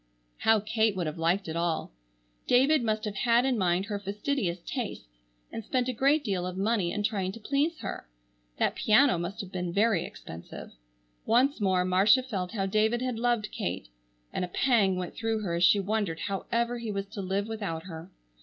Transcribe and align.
How 0.39 0.59
Kate 0.59 0.95
would 0.95 1.05
have 1.05 1.19
liked 1.19 1.47
it 1.47 1.55
all! 1.55 1.91
David 2.47 2.81
must 2.83 3.05
have 3.05 3.17
had 3.17 3.45
in 3.45 3.55
mind 3.55 3.85
her 3.85 3.99
fastidious 3.99 4.57
tastes, 4.65 5.05
and 5.51 5.63
spent 5.63 5.87
a 5.87 5.93
great 5.93 6.23
deal 6.23 6.47
of 6.47 6.57
money 6.57 6.91
in 6.91 7.03
trying 7.03 7.31
to 7.33 7.39
please 7.39 7.77
her. 7.81 8.07
That 8.57 8.73
piano 8.73 9.19
must 9.19 9.41
have 9.41 9.51
been 9.51 9.71
very 9.71 10.03
expensive. 10.03 10.71
Once 11.27 11.61
more 11.61 11.85
Marcia 11.85 12.23
felt 12.23 12.53
how 12.53 12.65
David 12.65 13.03
had 13.03 13.19
loved 13.19 13.51
Kate 13.51 13.89
and 14.33 14.43
a 14.43 14.47
pang 14.47 14.95
went 14.95 15.13
through 15.13 15.41
her 15.43 15.53
as 15.53 15.63
she 15.63 15.79
wondered 15.79 16.21
however 16.21 16.79
he 16.79 16.91
was 16.91 17.05
to 17.09 17.21
live 17.21 17.47
without 17.47 17.83
her. 17.83 18.09